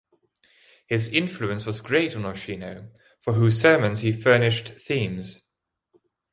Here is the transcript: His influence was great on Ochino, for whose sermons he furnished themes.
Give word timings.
His 0.87 1.09
influence 1.09 1.67
was 1.67 1.79
great 1.79 2.15
on 2.15 2.23
Ochino, 2.23 2.89
for 3.21 3.33
whose 3.35 3.61
sermons 3.61 3.99
he 3.99 4.11
furnished 4.11 4.69
themes. 4.69 5.39